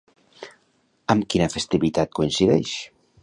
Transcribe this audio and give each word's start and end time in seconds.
Amb 1.15 1.27
quina 1.33 1.49
festivitat 1.57 2.15
coincideix? 2.21 2.75